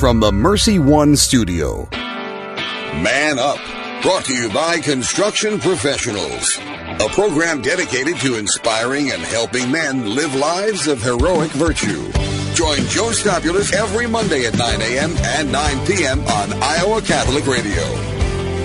[0.00, 1.86] from the Mercy One studio.
[1.92, 3.58] Man Up,
[4.00, 10.34] brought to you by Construction Professionals, a program dedicated to inspiring and helping men live
[10.34, 12.10] lives of heroic virtue.
[12.54, 15.14] Join Joe Stopulus every Monday at 9 a.m.
[15.18, 16.20] and 9 p.m.
[16.20, 17.82] on Iowa Catholic Radio.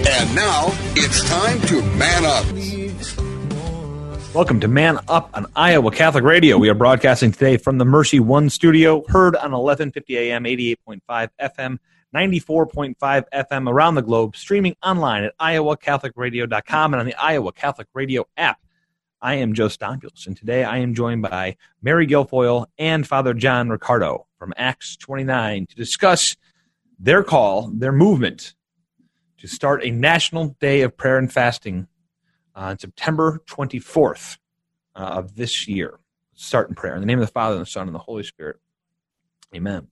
[0.08, 2.75] And now it's time to man up.
[4.36, 6.58] Welcome to Man Up on Iowa Catholic Radio.
[6.58, 11.78] We are broadcasting today from the Mercy One studio, heard on 1150 AM, 88.5 FM,
[12.14, 12.96] 94.5
[13.34, 18.60] FM around the globe, streaming online at iowacatholicradio.com and on the Iowa Catholic Radio app.
[19.22, 23.70] I am Joe Stopulus, and today I am joined by Mary Guilfoyle and Father John
[23.70, 26.36] Riccardo from Acts 29 to discuss
[27.00, 28.54] their call, their movement
[29.38, 31.88] to start a national day of prayer and fasting
[32.56, 34.38] on September 24th
[34.96, 36.00] uh, of this year.
[36.34, 36.96] Start in prayer.
[36.96, 38.58] In the name of the Father, and the Son, and the Holy Spirit.
[39.54, 39.88] Amen.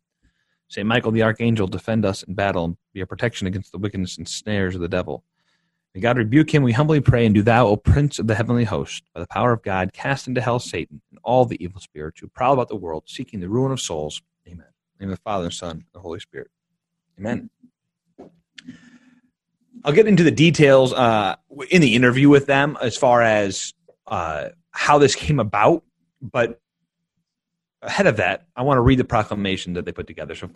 [0.68, 0.88] St.
[0.88, 4.28] Michael the Archangel, defend us in battle and be a protection against the wickedness and
[4.28, 5.24] snares of the devil.
[5.94, 8.64] May God rebuke him, we humbly pray, and do thou, O Prince of the heavenly
[8.64, 12.20] host, by the power of God, cast into hell Satan and all the evil spirits
[12.20, 14.24] who prowl about the world, seeking the ruin of souls.
[14.48, 14.66] Amen.
[14.66, 16.50] In the name of the Father, and the Son, and the Holy Spirit.
[17.20, 17.52] Amen.
[19.86, 21.36] I'll get into the details uh,
[21.70, 23.74] in the interview with them as far as
[24.08, 25.84] uh, how this came about.
[26.22, 26.62] But
[27.82, 30.36] ahead of that, I want to read the proclamation that they put together.
[30.36, 30.50] So,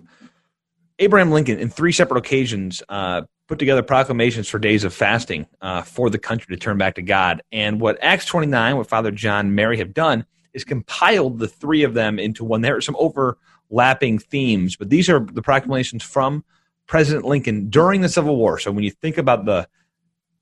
[0.99, 5.81] Abraham Lincoln, in three separate occasions, uh, put together proclamations for days of fasting uh,
[5.81, 7.41] for the country to turn back to God.
[7.51, 11.93] And what Acts 29, what Father John Mary have done, is compiled the three of
[11.93, 12.61] them into one.
[12.61, 16.43] There are some overlapping themes, but these are the proclamations from
[16.87, 18.59] President Lincoln during the Civil War.
[18.59, 19.67] So when you think about the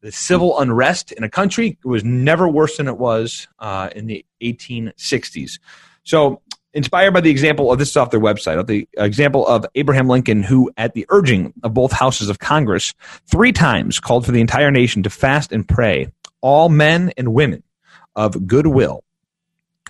[0.02, 4.06] the civil unrest in a country, it was never worse than it was uh, in
[4.06, 5.60] the 1860s.
[6.04, 6.44] So
[6.76, 10.08] inspired by the example of this is off their website, of the example of Abraham
[10.08, 12.94] Lincoln, who, at the urging of both houses of Congress,
[13.26, 16.12] three times called for the entire nation to fast and pray.
[16.42, 17.64] All men and women
[18.16, 19.04] of goodwill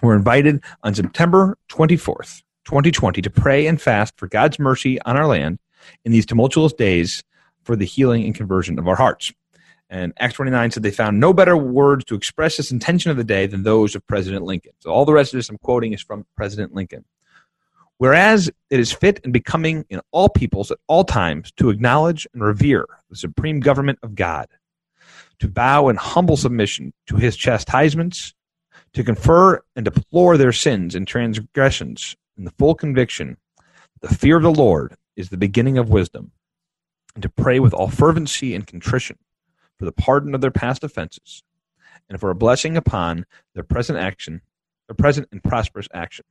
[0.02, 5.28] were invited on September 24th, 2020, to pray and fast for God's mercy on our
[5.28, 5.60] land
[6.04, 7.24] in these tumultuous days
[7.64, 9.32] for the healing and conversion of our hearts.
[9.90, 13.24] And Acts 29 said they found no better words to express this intention of the
[13.24, 14.74] day than those of President Lincoln.
[14.80, 17.06] So all the rest of this I'm quoting is from President Lincoln.
[17.98, 22.44] Whereas it is fit and becoming in all peoples at all times to acknowledge and
[22.44, 24.48] revere the supreme government of God,
[25.40, 28.34] to bow in humble submission to his chastisements,
[28.94, 33.38] to confer and deplore their sins and transgressions in the full conviction
[34.02, 36.32] the fear of the Lord is the beginning of wisdom,
[37.14, 39.18] and to pray with all fervency and contrition
[39.78, 41.44] for the pardon of their past offenses,
[42.10, 44.42] and for a blessing upon their present action,
[44.88, 46.26] their present and prosperous action.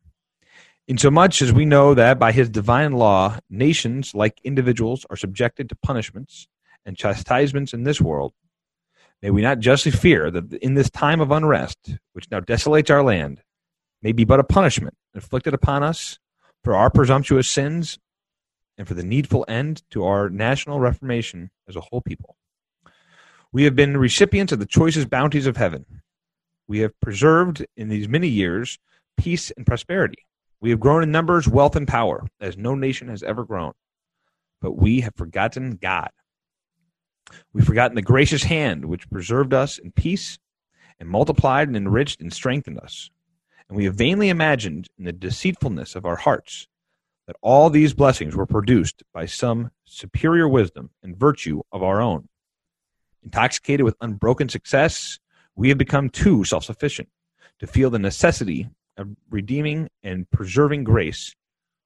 [0.86, 5.76] Insomuch as we know that by his divine law, nations, like individuals, are subjected to
[5.76, 6.46] punishments
[6.84, 8.34] and chastisements in this world,
[9.22, 13.02] may we not justly fear that in this time of unrest, which now desolates our
[13.02, 13.42] land,
[14.02, 16.18] may be but a punishment inflicted upon us
[16.62, 17.98] for our presumptuous sins
[18.76, 22.36] and for the needful end to our national reformation as a whole people.
[23.52, 25.86] We have been recipients of the choicest bounties of heaven.
[26.66, 28.78] We have preserved in these many years
[29.16, 30.26] peace and prosperity.
[30.60, 33.72] We have grown in numbers, wealth, and power as no nation has ever grown.
[34.60, 36.10] But we have forgotten God.
[37.52, 40.38] We've forgotten the gracious hand which preserved us in peace
[40.98, 43.10] and multiplied and enriched and strengthened us.
[43.68, 46.66] And we have vainly imagined in the deceitfulness of our hearts
[47.26, 52.28] that all these blessings were produced by some superior wisdom and virtue of our own.
[53.22, 55.18] Intoxicated with unbroken success,
[55.56, 57.08] we have become too self sufficient
[57.60, 61.34] to feel the necessity of redeeming and preserving grace,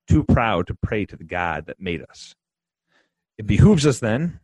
[0.09, 2.35] too proud to pray to the God that made us.
[3.37, 4.41] It behooves us then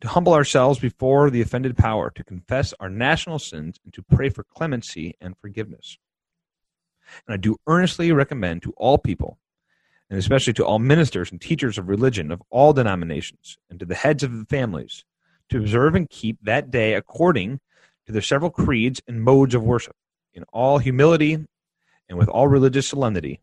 [0.00, 4.28] to humble ourselves before the offended power, to confess our national sins, and to pray
[4.28, 5.96] for clemency and forgiveness.
[7.26, 9.38] And I do earnestly recommend to all people
[10.08, 13.94] and especially to all ministers and teachers of religion of all denominations, and to the
[13.94, 15.04] heads of the families,
[15.48, 17.60] to observe and keep that day according
[18.06, 19.96] to their several creeds and modes of worship,
[20.34, 21.44] in all humility
[22.08, 23.40] and with all religious solemnity,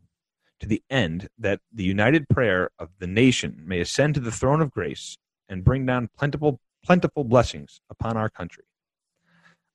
[0.60, 4.62] to the end that the united prayer of the nation may ascend to the throne
[4.62, 5.18] of grace
[5.50, 8.64] and bring down plentiful, plentiful blessings upon our country.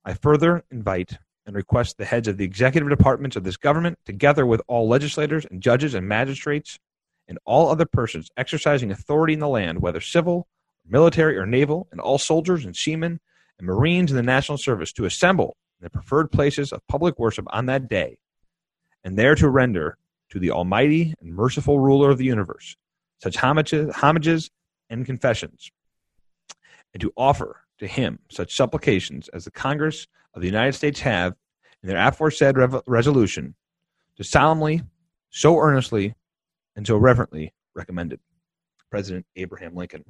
[0.03, 4.45] I further invite and request the heads of the executive departments of this government, together
[4.45, 6.77] with all legislators and judges and magistrates,
[7.27, 10.47] and all other persons exercising authority in the land, whether civil,
[10.87, 13.19] military, or naval, and all soldiers and seamen
[13.57, 17.47] and marines in the national service, to assemble in the preferred places of public worship
[17.49, 18.19] on that day,
[19.03, 19.97] and there to render
[20.29, 22.75] to the Almighty and merciful ruler of the universe
[23.23, 24.51] such homages, homages
[24.91, 25.71] and confessions,
[26.99, 31.33] and to offer to him such supplications as the Congress of the United States have
[31.81, 33.55] in their aforesaid rev- resolution
[34.17, 34.81] to solemnly,
[35.29, 36.13] so earnestly,
[36.75, 38.19] and so reverently recommended.
[38.89, 40.03] President Abraham Lincoln.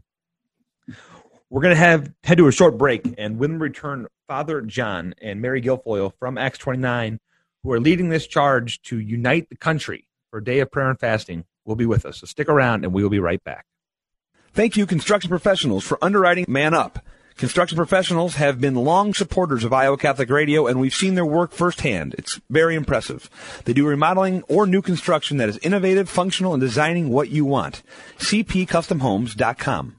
[1.52, 5.14] We're going to have head to a short break, and when we return, Father John
[5.22, 7.20] and Mary Guilfoyle from Acts 29,
[7.62, 11.00] who are leading this charge to unite the country for a day of prayer and
[11.00, 12.20] fasting, will be with us.
[12.20, 13.66] So stick around, and we will be right back.
[14.54, 17.00] Thank you, construction professionals, for underwriting Man Up.
[17.38, 21.54] Construction professionals have been long supporters of Iowa Catholic Radio, and we've seen their work
[21.54, 22.14] firsthand.
[22.18, 23.30] It's very impressive.
[23.64, 27.82] They do remodeling or new construction that is innovative, functional, and designing what you want.
[28.18, 29.96] CPCustomHomes.com.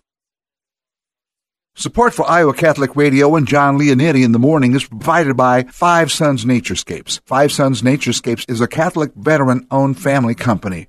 [1.77, 6.13] Support for Iowa Catholic Radio and John Leonetti in the morning is provided by Five
[6.13, 7.21] Sons Naturescapes.
[7.25, 10.89] Five Sons Naturescapes is a Catholic veteran owned family company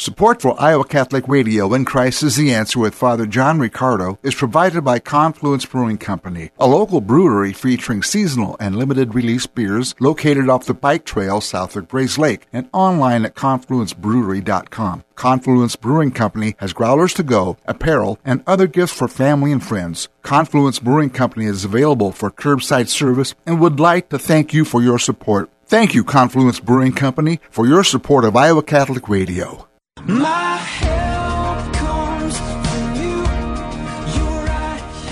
[0.00, 4.34] Support for Iowa Catholic Radio and Christ is the Answer with Father John Riccardo is
[4.34, 10.48] provided by Confluence Brewing Company, a local brewery featuring seasonal and limited release beers located
[10.48, 15.04] off the bike trail south of Grays Lake and online at confluencebrewery.com.
[15.16, 20.08] Confluence Brewing Company has growlers to go, apparel, and other gifts for family and friends.
[20.22, 24.80] Confluence Brewing Company is available for curbside service and would like to thank you for
[24.80, 25.50] your support.
[25.66, 29.66] Thank you, Confluence Brewing Company, for your support of Iowa Catholic Radio.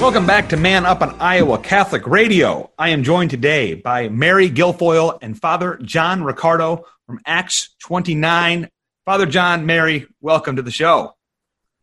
[0.00, 2.70] Welcome back to Man Up on Iowa Catholic Radio.
[2.78, 8.70] I am joined today by Mary Guilfoyle and Father John Riccardo from Acts 29.
[9.04, 11.14] Father John, Mary, welcome to the show.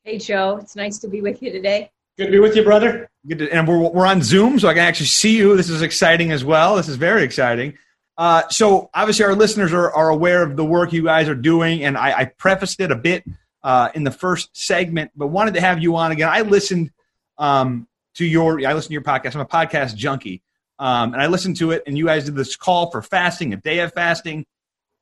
[0.03, 0.57] Hey, Joe.
[0.57, 1.91] It's nice to be with you today.
[2.17, 3.07] Good to be with you, brother.
[3.27, 5.55] Good to, and we're, we're on Zoom, so I can actually see you.
[5.55, 6.75] This is exciting as well.
[6.75, 7.77] This is very exciting.
[8.17, 11.83] Uh, so, obviously, our listeners are, are aware of the work you guys are doing,
[11.83, 13.25] and I, I prefaced it a bit
[13.63, 16.29] uh, in the first segment, but wanted to have you on again.
[16.29, 16.91] I listened
[17.38, 19.35] um, to your I listen to your podcast.
[19.35, 20.44] I'm a podcast junkie,
[20.79, 21.83] um, and I listened to it.
[21.88, 24.45] And you guys did this call for fasting, a day of fasting.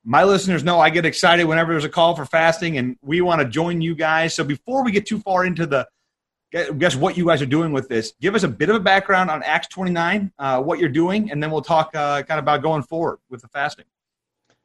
[0.06, 3.42] My listeners know I get excited whenever there's a call for fasting, and we want
[3.42, 4.34] to join you guys.
[4.34, 5.88] So before we get too far into the
[6.54, 9.32] guess what you guys are doing with this, give us a bit of a background
[9.32, 12.62] on Acts 29, uh, what you're doing, and then we'll talk uh, kind of about
[12.62, 13.86] going forward with the fasting.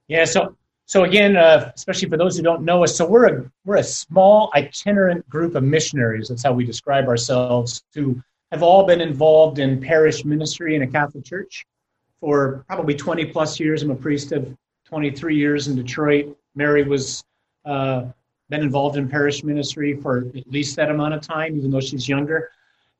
[0.06, 0.24] Yeah.
[0.24, 0.56] So
[0.86, 3.82] so again, uh, especially for those who don't know us, so we're a we're a
[3.82, 6.28] small itinerant group of missionaries.
[6.28, 7.82] That's how we describe ourselves.
[7.94, 11.66] Who have all been involved in parish ministry in a Catholic church
[12.20, 13.82] for probably 20 plus years.
[13.82, 14.56] I'm a priest of
[14.86, 16.36] 23 years in Detroit.
[16.54, 17.22] Mary was
[17.64, 18.06] uh,
[18.48, 22.08] been involved in parish ministry for at least that amount of time, even though she's
[22.08, 22.50] younger.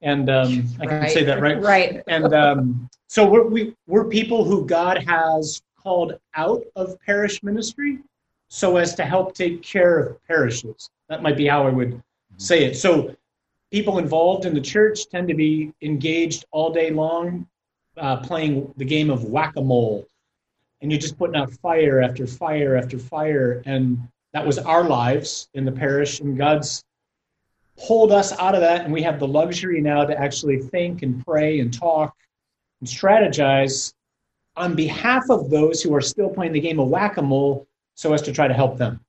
[0.03, 1.11] And um, I can Right.
[1.11, 1.61] say that right.
[1.61, 2.03] Right.
[2.09, 7.99] And um, so we're, we, we're people who God has called out of parish ministry
[8.49, 10.91] so as to help take care of parishes.
[11.09, 12.03] That might be how I would
[12.37, 12.77] say it.
[12.77, 13.15] So
[13.73, 17.47] people involved in the church tend to be engaged all day long
[17.97, 20.07] uh, playing the game of whack-a-mole
[20.81, 23.99] and you're just putting out fire after fire after fire and
[24.33, 26.85] that was our lives in the parish and god's
[27.87, 31.25] pulled us out of that and we have the luxury now to actually think and
[31.25, 32.15] pray and talk
[32.81, 33.95] and strategize
[34.57, 38.33] on behalf of those who are still playing the game of whack-a-mole so as to
[38.33, 39.01] try to help them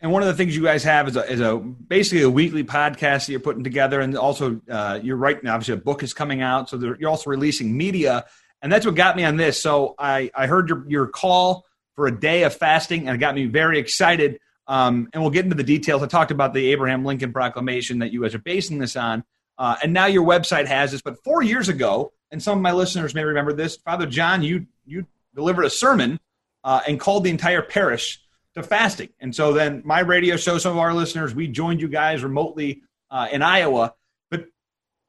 [0.00, 2.64] And one of the things you guys have is a, is a basically a weekly
[2.64, 5.46] podcast that you're putting together, and also uh, you're writing.
[5.46, 8.24] Obviously, a book is coming out, so you're also releasing media,
[8.62, 9.60] and that's what got me on this.
[9.60, 13.34] So I I heard your your call for a day of fasting, and it got
[13.34, 14.40] me very excited.
[14.70, 16.00] Um, and we'll get into the details.
[16.00, 19.24] I talked about the Abraham Lincoln Proclamation that you guys are basing this on,
[19.58, 21.02] uh, and now your website has this.
[21.02, 24.66] But four years ago, and some of my listeners may remember this, Father John, you
[24.86, 26.20] you delivered a sermon
[26.62, 28.22] uh, and called the entire parish
[28.54, 29.08] to fasting.
[29.18, 32.82] And so then my radio show, some of our listeners, we joined you guys remotely
[33.10, 33.94] uh, in Iowa.
[34.30, 34.46] But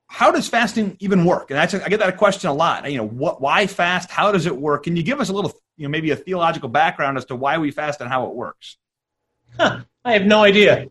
[0.08, 1.52] how does fasting even work?
[1.52, 2.90] And that's, I get that question a lot.
[2.92, 4.10] You know, what, why fast?
[4.10, 4.84] How does it work?
[4.84, 7.58] Can you give us a little, you know, maybe a theological background as to why
[7.58, 8.78] we fast and how it works?
[9.60, 10.88] Huh, I have no idea.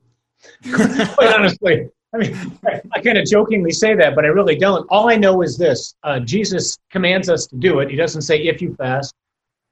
[0.72, 2.58] Quite honestly, I mean,
[2.92, 4.86] I, kind of jokingly say that, but I really don't.
[4.90, 7.90] All I know is this: uh, Jesus commands us to do it.
[7.90, 9.14] He doesn't say if you fast;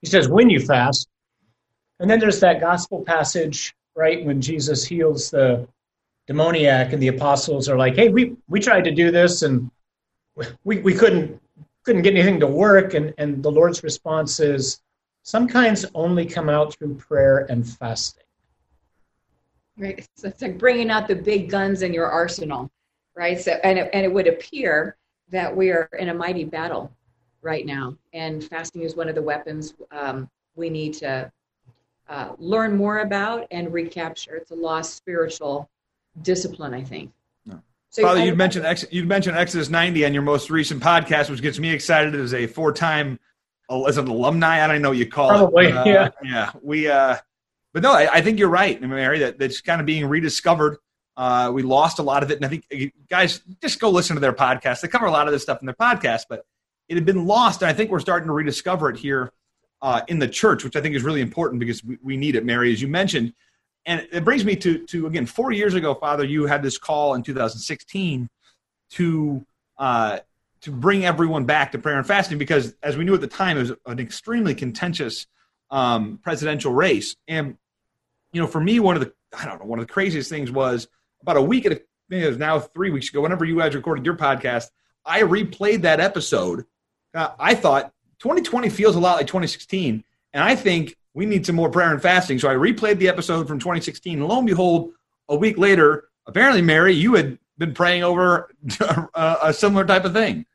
[0.02, 1.08] he says when you fast.
[2.00, 5.66] And then there's that gospel passage, right, when Jesus heals the
[6.28, 9.68] demoniac, and the apostles are like, "Hey, we we tried to do this, and
[10.62, 11.40] we we couldn't
[11.82, 14.80] couldn't get anything to work." And and the Lord's response is,
[15.24, 18.27] Some kinds only come out through prayer and fasting.
[19.78, 20.06] Right.
[20.16, 22.70] So it's like bringing out the big guns in your arsenal,
[23.14, 23.40] right?
[23.40, 24.96] So, and it, and it would appear
[25.30, 26.92] that we are in a mighty battle
[27.42, 31.30] right now, and fasting is one of the weapons um, we need to
[32.08, 34.34] uh, learn more about and recapture.
[34.34, 35.70] It's a lost spiritual
[36.22, 37.12] discipline, I think.
[37.46, 37.60] No.
[37.90, 41.60] So Father, you'd mentioned you'd mentioned Exodus 90 on your most recent podcast, which gets
[41.60, 43.20] me excited as a four-time
[43.86, 44.64] as an alumni.
[44.64, 45.72] I don't know what you call Probably, it.
[45.72, 46.30] Probably, uh, yeah.
[46.30, 46.88] Yeah, we.
[46.88, 47.18] Uh,
[47.78, 49.20] but no, I, I, think you're right, Mary.
[49.20, 50.78] That that's kind of being rediscovered.
[51.16, 54.20] Uh, we lost a lot of it, and I think guys just go listen to
[54.20, 54.80] their podcast.
[54.80, 56.44] They cover a lot of this stuff in their podcast, but
[56.88, 59.30] it had been lost, and I think we're starting to rediscover it here
[59.80, 62.44] uh, in the church, which I think is really important because we, we need it,
[62.44, 63.32] Mary, as you mentioned.
[63.86, 67.14] And it brings me to, to again, four years ago, Father, you had this call
[67.14, 68.28] in 2016
[68.90, 69.46] to
[69.78, 70.18] uh,
[70.62, 73.56] to bring everyone back to prayer and fasting because, as we knew at the time,
[73.56, 75.28] it was an extremely contentious
[75.70, 77.14] um, presidential race.
[77.26, 77.56] And
[78.32, 80.50] you know, for me, one of the I don't know, one of the craziest things
[80.50, 80.88] was
[81.22, 83.20] about a week, it was now three weeks ago.
[83.20, 84.70] Whenever you guys recorded your podcast,
[85.04, 86.64] I replayed that episode.
[87.14, 91.56] Uh, I thought 2020 feels a lot like 2016, and I think we need some
[91.56, 92.38] more prayer and fasting.
[92.38, 94.92] So I replayed the episode from 2016, and lo and behold,
[95.28, 98.50] a week later, apparently, Mary, you had been praying over
[99.14, 100.46] a, a similar type of thing.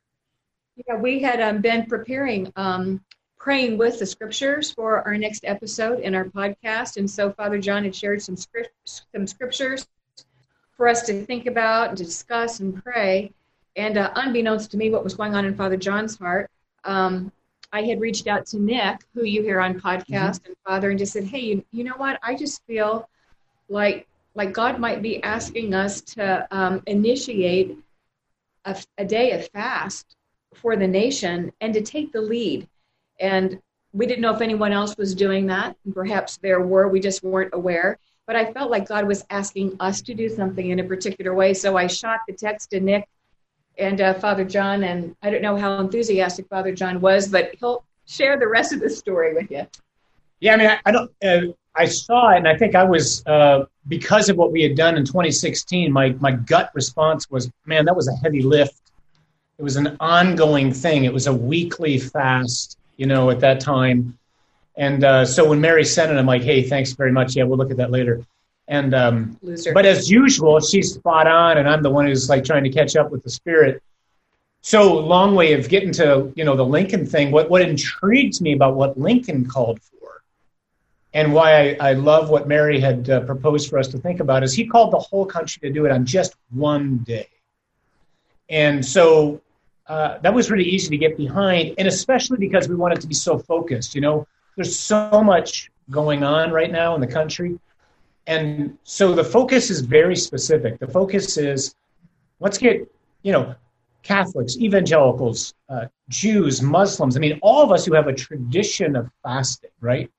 [0.88, 3.04] Yeah, we had um, been preparing, um,
[3.44, 7.84] praying with the scriptures for our next episode in our podcast, and so Father John
[7.84, 9.86] had shared some script, some scriptures
[10.78, 13.34] for us to think about and to discuss and pray.
[13.76, 16.50] And uh, unbeknownst to me, what was going on in Father John's heart,
[16.86, 17.34] um,
[17.74, 20.46] I had reached out to Nick, who you hear on podcast mm-hmm.
[20.46, 22.20] and Father, and just said, "Hey, you, you know what?
[22.24, 23.10] I just feel
[23.68, 27.78] like like God might be asking us to um, initiate
[28.64, 30.16] a, a day of fast
[30.56, 32.70] for the nation and to take the lead."
[33.20, 33.60] And
[33.94, 35.76] we didn't know if anyone else was doing that.
[35.94, 36.88] Perhaps there were.
[36.88, 38.00] We just weren't aware.
[38.26, 41.54] But I felt like God was asking us to do something in a particular way.
[41.54, 43.08] So I shot the text to Nick
[43.78, 47.84] and uh, Father John, and I don't know how enthusiastic Father John was, but he'll
[48.06, 49.68] share the rest of the story with you.
[50.40, 51.12] Yeah, I mean, I, I don't.
[51.24, 54.76] Uh, I saw it, and I think I was uh, because of what we had
[54.76, 55.92] done in 2016.
[55.92, 58.92] My my gut response was, man, that was a heavy lift.
[59.58, 61.06] It was an ongoing thing.
[61.06, 64.18] It was a weekly fast, you know, at that time.
[64.76, 67.36] And uh, so when Mary sent it, I'm like, hey, thanks very much.
[67.36, 68.26] Yeah, we'll look at that later.
[68.68, 69.38] And um,
[69.74, 72.96] but as usual, she's spot on, and I'm the one who's like trying to catch
[72.96, 73.84] up with the spirit.
[74.62, 77.32] So long way of getting to you know the Lincoln thing.
[77.32, 80.24] What what intrigues me about what Lincoln called for,
[81.14, 84.44] and why I, I love what Mary had uh, proposed for us to think about
[84.44, 87.28] is he called the whole country to do it on just one day,
[88.50, 89.42] and so
[89.88, 93.16] uh, that was really easy to get behind, and especially because we wanted to be
[93.16, 93.96] so focused.
[93.96, 97.60] You know, there's so much going on right now in the country
[98.28, 100.80] and so the focus is very specific.
[100.80, 101.76] The focus is
[102.40, 102.90] let's get,
[103.24, 103.56] you know,
[104.02, 107.16] Catholics, evangelicals, uh, Jews, Muslims.
[107.16, 110.12] I mean, all of us who have a tradition of fasting, right?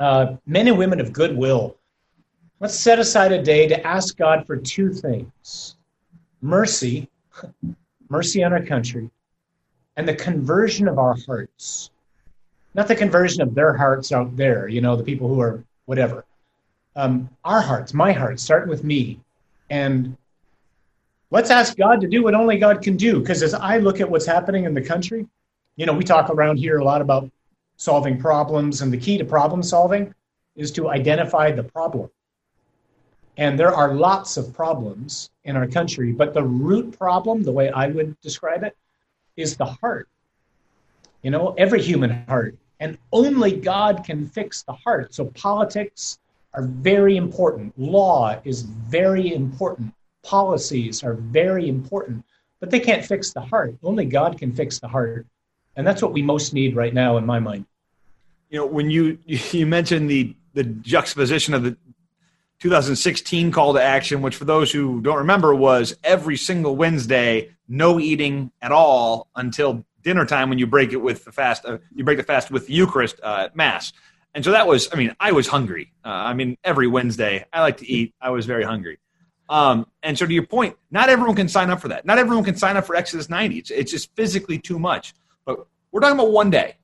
[0.00, 1.76] Uh, men and women of goodwill.
[2.60, 5.76] Let's set aside a day to ask God for two things
[6.40, 7.08] mercy,
[8.08, 9.10] mercy on our country,
[9.96, 11.90] and the conversion of our hearts.
[12.74, 16.24] Not the conversion of their hearts out there, you know, the people who are whatever
[16.98, 19.20] um, our hearts, my heart, start with me.
[19.70, 20.16] And
[21.30, 23.20] let's ask God to do what only God can do.
[23.20, 25.26] Because as I look at what's happening in the country,
[25.76, 27.30] you know, we talk around here a lot about
[27.76, 30.12] solving problems, and the key to problem solving
[30.56, 32.10] is to identify the problem.
[33.38, 37.70] And there are lots of problems in our country, but the root problem, the way
[37.70, 38.76] I would describe it,
[39.36, 40.08] is the heart.
[41.22, 42.56] You know, every human heart.
[42.80, 45.14] And only God can fix the heart.
[45.14, 46.18] So politics,
[46.54, 47.72] are very important.
[47.78, 49.94] Law is very important.
[50.22, 52.24] Policies are very important,
[52.60, 53.76] but they can't fix the heart.
[53.82, 55.26] Only God can fix the heart.
[55.76, 57.66] And that's what we most need right now, in my mind.
[58.50, 61.76] You know, when you you mentioned the the juxtaposition of the
[62.60, 68.00] 2016 call to action, which for those who don't remember was every single Wednesday, no
[68.00, 71.64] eating at all until dinner time when you break it with the fast.
[71.64, 73.92] Uh, you break the fast with the Eucharist uh, Mass.
[74.34, 75.92] And so that was, I mean, I was hungry.
[76.04, 78.14] Uh, I mean, every Wednesday I like to eat.
[78.20, 78.98] I was very hungry.
[79.48, 82.04] Um, and so to your point, not everyone can sign up for that.
[82.04, 83.58] Not everyone can sign up for Exodus 90.
[83.58, 85.14] It's, it's just physically too much.
[85.44, 86.76] But we're talking about one day.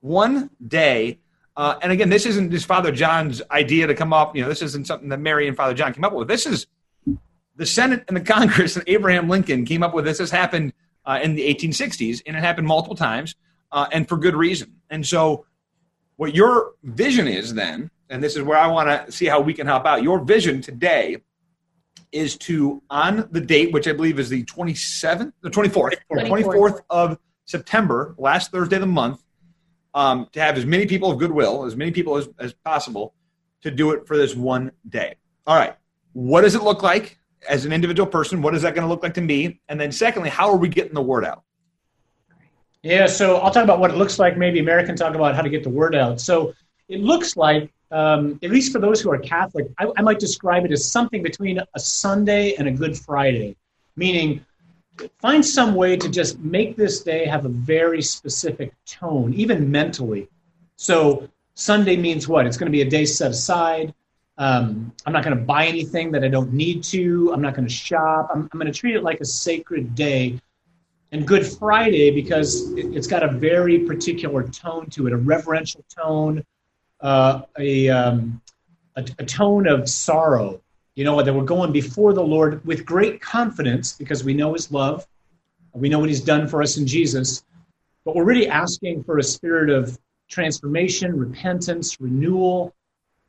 [0.00, 1.18] One day.
[1.58, 4.36] Uh, and again, this isn't just Father John's idea to come up.
[4.36, 6.28] You know, this isn't something that Mary and Father John came up with.
[6.28, 6.68] This is
[7.56, 10.18] the Senate and the Congress and Abraham Lincoln came up with this.
[10.18, 10.72] This happened
[11.04, 13.34] uh, in the 1860s, and it happened multiple times,
[13.72, 14.76] uh, and for good reason.
[14.88, 15.46] And so
[16.14, 19.52] what your vision is then, and this is where I want to see how we
[19.52, 20.04] can help out.
[20.04, 21.16] Your vision today
[22.12, 26.80] is to, on the date, which I believe is the 27th, the 24th, 24th, 24th
[26.88, 29.24] of September, last Thursday of the month,
[29.98, 33.14] um, to have as many people of goodwill, as many people as, as possible,
[33.62, 35.16] to do it for this one day.
[35.44, 35.74] All right.
[36.12, 38.40] What does it look like as an individual person?
[38.40, 39.60] What is that going to look like to me?
[39.68, 41.42] And then, secondly, how are we getting the word out?
[42.84, 44.38] Yeah, so I'll talk about what it looks like.
[44.38, 46.20] Maybe Mary can talk about how to get the word out.
[46.20, 46.54] So
[46.88, 50.64] it looks like, um, at least for those who are Catholic, I, I might describe
[50.64, 53.56] it as something between a Sunday and a Good Friday,
[53.96, 54.46] meaning
[55.20, 60.28] find some way to just make this day have a very specific tone, even mentally.
[60.76, 62.46] So Sunday means what?
[62.46, 63.94] It's going to be a day set aside.
[64.38, 67.32] Um, I'm not going to buy anything that I don't need to.
[67.32, 68.30] I'm not going to shop.
[68.32, 70.40] I'm, I'm going to treat it like a sacred day
[71.10, 75.84] and Good Friday because it, has got a very particular tone to it, a reverential
[75.88, 76.44] tone,
[77.00, 78.40] uh, a, um,
[78.96, 80.60] a, a tone of sorrow.
[80.98, 84.72] You know that we're going before the Lord with great confidence because we know His
[84.72, 85.06] love,
[85.72, 87.44] we know what He's done for us in Jesus,
[88.04, 89.96] but we're really asking for a spirit of
[90.28, 92.74] transformation, repentance, renewal,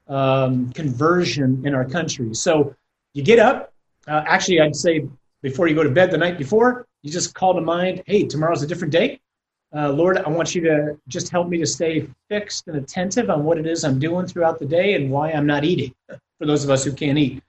[0.07, 2.33] um, conversion in our country.
[2.33, 2.75] So
[3.13, 3.71] you get up.
[4.07, 5.07] Uh, actually, I'd say
[5.43, 8.63] before you go to bed the night before, you just call to mind, hey, tomorrow's
[8.63, 9.19] a different day.
[9.75, 13.43] Uh, Lord, I want you to just help me to stay fixed and attentive on
[13.43, 15.93] what it is I'm doing throughout the day and why I'm not eating,
[16.39, 17.43] for those of us who can't eat.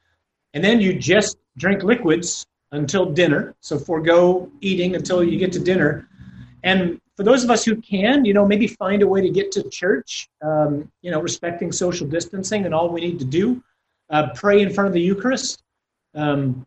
[0.54, 3.54] And then you just drink liquids until dinner.
[3.60, 6.08] So forego eating until you get to dinner.
[6.62, 9.52] And for those of us who can, you know, maybe find a way to get
[9.52, 13.62] to church, um, you know, respecting social distancing and all we need to do.
[14.08, 15.62] Uh, pray in front of the Eucharist.
[16.14, 16.66] Um,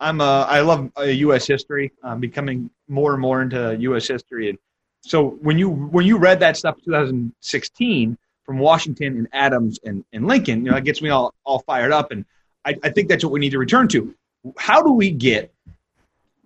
[0.00, 1.46] I'm a, I love uh, U.S.
[1.46, 1.90] history.
[2.04, 4.06] I'm becoming more and more into U.S.
[4.06, 4.58] history, and
[5.02, 10.04] so when you when you read that stuff in 2016 from Washington and Adams and,
[10.12, 12.24] and Lincoln, you know, it gets me all all fired up, and
[12.64, 14.14] I, I think that's what we need to return to.
[14.56, 15.52] How do we get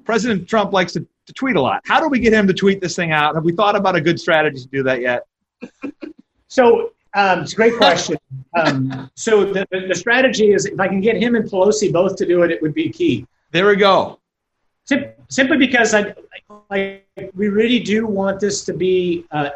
[0.05, 1.83] President Trump likes to, to tweet a lot?
[1.85, 3.35] How do we get him to tweet this thing out?
[3.35, 5.27] Have we thought about a good strategy to do that yet?
[6.49, 8.17] so um, it's a great question.
[8.57, 12.27] Um, so the, the strategy is if I can get him and Pelosi both to
[12.27, 13.27] do it, it would be key.
[13.51, 14.19] There we go.
[14.85, 16.15] Sim- simply because I,
[16.71, 19.51] like, we really do want this to be uh,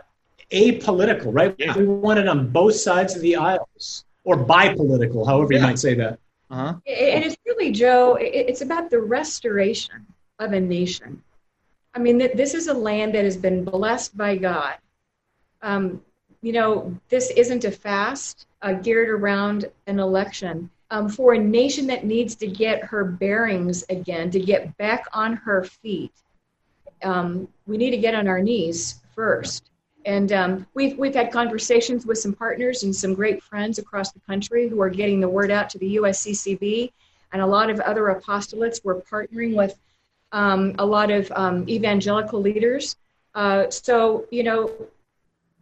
[0.52, 1.54] apolitical, right?
[1.58, 1.76] Yeah.
[1.76, 5.58] We want it on both sides of the aisles, or bipolitical, however yeah.
[5.58, 6.18] you might say that.
[6.50, 6.74] Uh-huh.
[6.86, 10.06] And it's really, Joe, it's about the restoration
[10.38, 11.22] of a nation.
[11.94, 14.74] I mean, this is a land that has been blessed by God.
[15.62, 16.02] Um,
[16.42, 21.86] you know, this isn't a fast uh, geared around an election um, for a nation
[21.88, 26.12] that needs to get her bearings again, to get back on her feet,
[27.02, 29.70] um, we need to get on our knees first.
[30.04, 34.20] And um, we've, we've had conversations with some partners and some great friends across the
[34.20, 36.92] country who are getting the word out to the USCCB
[37.32, 38.84] and a lot of other apostolates.
[38.84, 39.76] We're partnering with
[40.30, 42.96] um, a lot of um, evangelical leaders.
[43.34, 44.70] Uh, so, you know,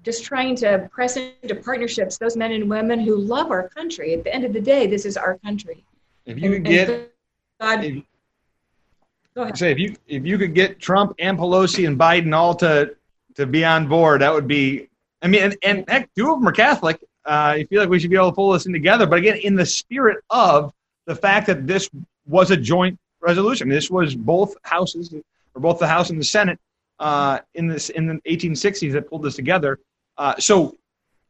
[0.04, 4.14] just trying to press into partnerships those men and women who love our country.
[4.14, 5.82] At the end of the day, this is our country.
[6.26, 7.12] If you could get,
[7.60, 8.02] God, if,
[9.34, 9.58] go ahead.
[9.58, 12.94] say if you if you could get Trump and Pelosi and Biden all to
[13.36, 14.88] to be on board, that would be.
[15.22, 17.02] I mean, and, and heck, two of them are Catholic.
[17.24, 19.06] Uh, I feel like we should be able to pull this in together.
[19.06, 20.74] But again, in the spirit of
[21.06, 21.88] the fact that this
[22.26, 25.14] was a joint resolution, this was both houses,
[25.54, 26.58] or both the House and the Senate,
[26.98, 29.78] uh, in this in the 1860s that pulled this together.
[30.16, 30.76] Uh, so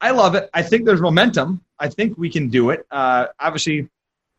[0.01, 0.51] I love it.
[0.53, 1.63] I think there's momentum.
[1.79, 2.87] I think we can do it.
[2.91, 3.89] Uh, obviously,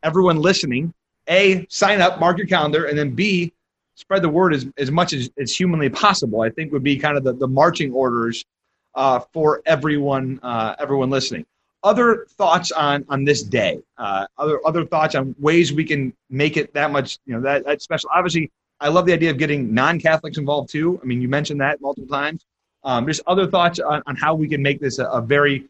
[0.04, 0.94] everyone listening,
[1.28, 3.52] a sign up, mark your calendar, and then b
[3.96, 6.42] spread the word as, as much as, as humanly possible.
[6.42, 8.46] I think would be kind of the, the marching orders
[8.94, 11.46] uh, for everyone uh, everyone listening.
[11.84, 13.80] Other thoughts on on this day?
[13.98, 17.66] Uh, other other thoughts on ways we can make it that much you know that,
[17.66, 18.10] that special.
[18.14, 21.00] Obviously, I love the idea of getting non Catholics involved too.
[21.02, 22.46] I mean, you mentioned that multiple times.
[22.86, 25.68] Um, just other thoughts on, on how we can make this a, a very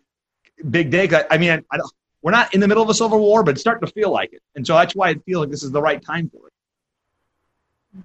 [0.69, 1.10] big day.
[1.10, 1.80] I, I mean, I, I
[2.21, 4.34] we're not in the middle of a civil war, but it's starting to feel like
[4.34, 6.54] it, and so that's why I feel like this is the right time for it.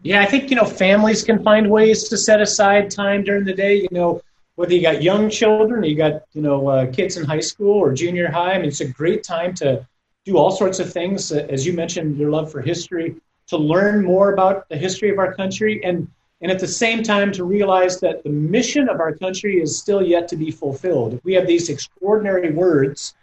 [0.02, 3.54] Yeah, I think you know families can find ways to set aside time during the
[3.54, 3.80] day.
[3.80, 4.22] You know,
[4.54, 7.78] whether you got young children, or you got you know uh, kids in high school
[7.78, 8.52] or junior high.
[8.52, 9.86] I mean, it's a great time to
[10.24, 11.32] do all sorts of things.
[11.32, 13.16] Uh, as you mentioned, your love for history,
[13.48, 16.08] to learn more about the history of our country, and
[16.40, 20.02] and at the same time to realize that the mission of our country is still
[20.02, 21.20] yet to be fulfilled.
[21.22, 23.14] We have these extraordinary words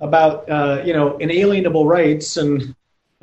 [0.00, 2.74] about uh, you know inalienable rights and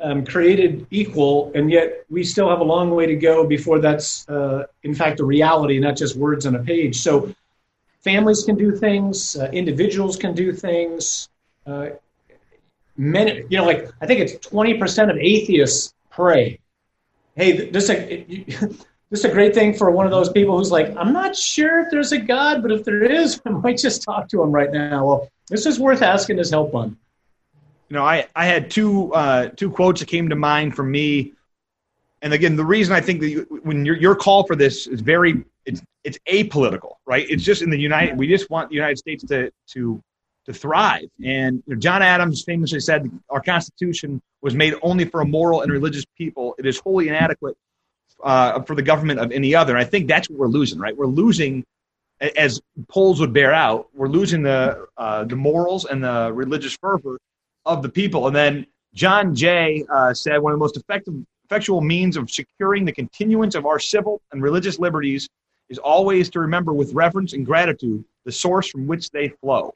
[0.02, 4.28] um, created equal, and yet we still have a long way to go before that's,
[4.28, 6.96] uh, in fact, a reality, not just words on a page.
[7.00, 7.34] So,
[8.00, 11.28] families can do things, uh, individuals can do things.
[11.66, 11.90] Uh,
[12.96, 16.58] many, you know, like I think it's twenty percent of atheists pray.
[17.36, 17.90] Hey, this
[19.10, 21.36] is this is a great thing for one of those people who's like, I'm not
[21.36, 24.52] sure if there's a God, but if there is, I might just talk to him
[24.52, 25.06] right now.
[25.06, 26.96] Well, this is worth asking his help on
[27.90, 31.32] you know, I, I had two uh, two quotes that came to mind for me,
[32.22, 35.00] and again, the reason I think that you, when your your call for this is
[35.00, 37.28] very it's it's apolitical, right?
[37.28, 38.16] It's just in the United.
[38.16, 40.00] We just want the United States to to
[40.46, 41.08] to thrive.
[41.24, 45.62] And you know, John Adams famously said, "Our Constitution was made only for a moral
[45.62, 46.54] and religious people.
[46.58, 47.56] It is wholly inadequate
[48.22, 50.96] uh, for the government of any other." And I think that's what we're losing, right?
[50.96, 51.64] We're losing
[52.36, 57.18] as polls would bear out, we're losing the uh, the morals and the religious fervor
[57.64, 58.26] of the people.
[58.26, 62.84] And then John Jay uh, said one of the most effective, effectual means of securing
[62.84, 65.28] the continuance of our civil and religious liberties
[65.68, 69.74] is always to remember with reverence and gratitude the source from which they flow.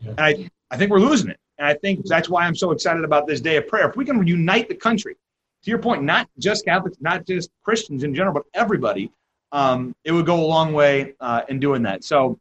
[0.00, 0.10] Yeah.
[0.10, 1.38] And I, I think we're losing it.
[1.58, 3.88] And I think that's why I'm so excited about this day of prayer.
[3.88, 5.16] If we can unite the country,
[5.64, 9.10] to your point, not just Catholics, not just Christians in general, but everybody,
[9.52, 12.04] um, it would go a long way uh, in doing that.
[12.04, 12.38] So,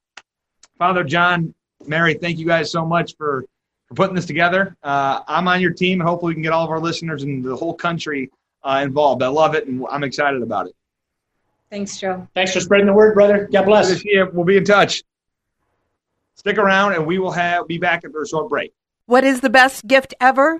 [0.78, 1.54] Father John,
[1.86, 3.46] Mary, thank you guys so much for
[3.88, 4.76] for putting this together.
[4.84, 6.02] Uh, I'm on your team.
[6.02, 8.30] and Hopefully, we can get all of our listeners and the whole country
[8.64, 9.24] uh, involved.
[9.24, 10.76] I love it, and I'm excited about it.
[11.70, 12.28] Thanks, Joe.
[12.34, 13.48] Thanks for spreading the word, brother.
[13.52, 14.04] God bless.
[14.34, 15.04] We'll be in touch.
[16.36, 18.74] Stick around, and we will have be back after a short break.
[19.06, 20.60] What is the best gift ever?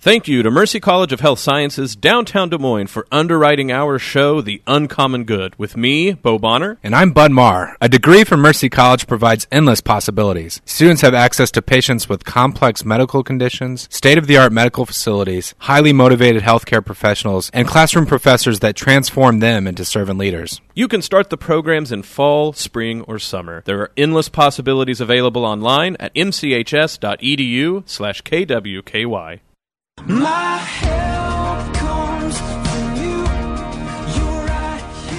[0.00, 4.40] Thank you to Mercy College of Health Sciences, downtown Des Moines, for underwriting our show,
[4.40, 6.78] The Uncommon Good, with me, Bo Bonner.
[6.84, 7.76] And I'm Bud Marr.
[7.80, 10.62] A degree from Mercy College provides endless possibilities.
[10.64, 15.56] Students have access to patients with complex medical conditions, state of the art medical facilities,
[15.58, 20.60] highly motivated healthcare professionals, and classroom professors that transform them into servant leaders.
[20.76, 23.64] You can start the programs in fall, spring, or summer.
[23.66, 29.40] There are endless possibilities available online at mchs.edu slash kwky.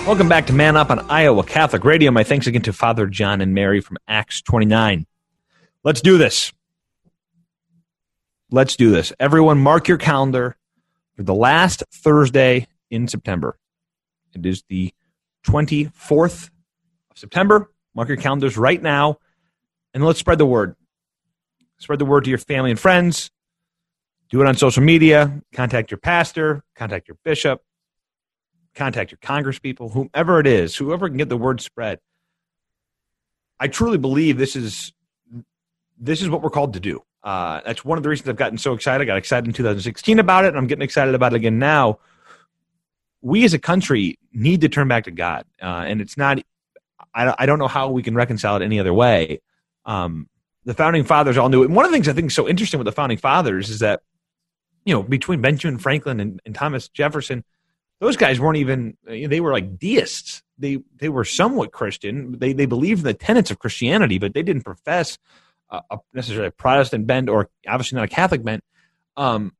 [0.07, 2.09] Welcome back to Man Up on Iowa Catholic Radio.
[2.11, 5.05] My thanks again to Father John and Mary from Acts 29.
[5.83, 6.51] Let's do this.
[8.49, 9.13] Let's do this.
[9.19, 10.57] Everyone, mark your calendar
[11.15, 13.59] for the last Thursday in September.
[14.33, 14.93] It is the
[15.45, 16.49] 24th
[17.11, 17.71] of September.
[17.93, 19.17] Mark your calendars right now,
[19.93, 20.75] and let's spread the word.
[21.77, 23.29] Spread the word to your family and friends
[24.29, 25.41] do it on social media.
[25.53, 27.61] Contact your pastor, contact your bishop,
[28.75, 31.99] contact your congresspeople, whomever it is, whoever can get the word spread.
[33.59, 34.93] I truly believe this is
[35.99, 37.03] this is what we're called to do.
[37.23, 39.03] Uh, that's one of the reasons I've gotten so excited.
[39.03, 41.99] I got excited in 2016 about it, and I'm getting excited about it again now.
[43.21, 46.39] We as a country need to turn back to God, uh, and it's not.
[47.13, 49.41] I, I don't know how we can reconcile it any other way.
[49.83, 50.29] Um,
[50.65, 51.65] the founding fathers all knew it.
[51.65, 53.79] And one of the things I think is so interesting with the founding fathers is
[53.79, 54.01] that,
[54.89, 57.43] you know, between Benjamin Franklin and, and Thomas Jefferson,
[57.99, 60.41] those guys weren't even they were like deists.
[60.57, 62.39] They they were somewhat christian.
[62.39, 65.19] They they believed in the tenets of christianity but they didn't profess
[65.69, 68.63] a, a necessarily a protestant bent or obviously not a catholic bent.
[69.15, 69.53] Um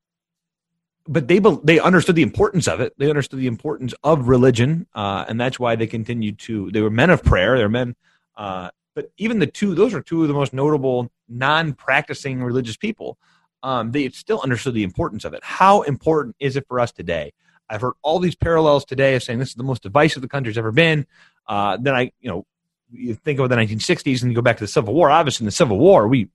[1.06, 2.92] but they they understood the importance of it.
[2.98, 6.90] They understood the importance of religion uh, and that's why they continued to they were
[6.90, 7.56] men of prayer.
[7.56, 7.94] They're men
[8.36, 13.16] uh, but even the two those are two of the most notable non-practicing religious people
[13.62, 17.32] um, they still understood the importance of it how important is it for us today
[17.70, 20.58] I've heard all these parallels today of saying this is the most divisive the country's
[20.58, 21.06] ever been.
[21.46, 22.44] Uh, then I, you know,
[22.90, 25.08] you think of the 1960s and you go back to the Civil War.
[25.08, 26.28] Obviously, in the Civil War, we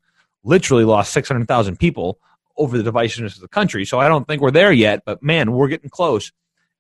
[0.44, 2.18] literally lost 600,000 people
[2.58, 3.84] over the divisiveness of the country.
[3.84, 6.32] So I don't think we're there yet, but man, we're getting close.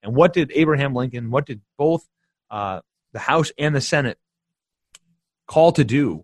[0.01, 2.07] And what did Abraham Lincoln, what did both
[2.49, 2.79] uh,
[3.11, 4.17] the House and the Senate
[5.47, 6.23] call to do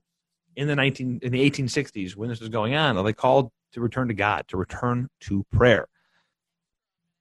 [0.55, 2.95] in the 19 in the 1860s when this was going on?
[2.95, 5.88] Well, they called to return to God, to return to prayer.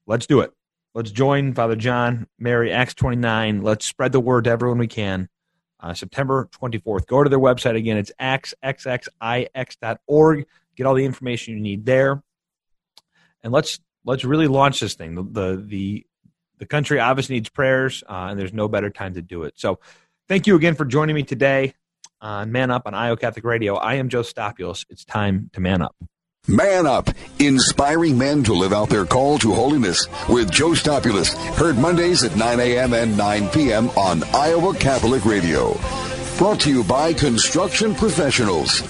[0.07, 0.53] Let's do it.
[0.95, 3.63] Let's join Father John, Mary, Acts 29.
[3.63, 5.29] Let's spread the word to everyone we can.
[5.79, 7.07] Uh, September 24th.
[7.07, 7.97] Go to their website again.
[7.97, 10.47] It's actsxxix.org.
[10.77, 12.23] Get all the information you need there.
[13.43, 15.15] And let's let's really launch this thing.
[15.15, 16.07] The the the,
[16.59, 19.55] the country obviously needs prayers, uh, and there's no better time to do it.
[19.57, 19.79] So,
[20.29, 21.73] thank you again for joining me today
[22.21, 23.77] on Man Up on Iowa Catholic Radio.
[23.77, 24.85] I am Joe Stopulus.
[24.91, 25.97] It's time to man up.
[26.49, 31.35] Man Up, inspiring men to live out their call to holiness with Joe Stopulus.
[31.57, 32.95] Heard Mondays at 9 a.m.
[32.95, 33.91] and 9 p.m.
[33.91, 35.79] on Iowa Catholic Radio.
[36.39, 38.81] Brought to you by Construction Professionals.